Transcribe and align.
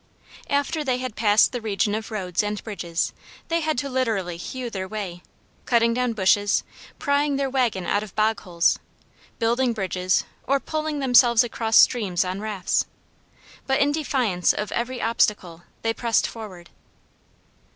After 0.49 0.83
they 0.83 0.97
had 0.97 1.15
passed 1.15 1.51
the 1.51 1.61
region 1.61 1.93
of 1.93 2.09
roads 2.09 2.41
and 2.41 2.63
bridges 2.63 3.13
they 3.49 3.59
had 3.61 3.77
to 3.77 3.87
literally 3.87 4.35
hew 4.35 4.71
their 4.71 4.87
way; 4.87 5.21
cutting 5.67 5.93
down 5.93 6.13
bushes, 6.13 6.63
prying 6.97 7.35
their 7.35 7.51
wagon 7.51 7.85
out 7.85 8.01
of 8.01 8.15
bog 8.15 8.39
holes, 8.39 8.79
building 9.37 9.73
bridges 9.73 10.23
or 10.47 10.59
poling 10.59 11.01
themselves 11.01 11.43
across 11.43 11.77
streams 11.77 12.25
on 12.25 12.39
rafts. 12.41 12.87
But, 13.67 13.79
in 13.79 13.91
defiance 13.91 14.53
of 14.53 14.71
every 14.71 14.99
obstacle, 14.99 15.65
they 15.83 15.93
pressed 15.93 16.25
forward. 16.25 16.71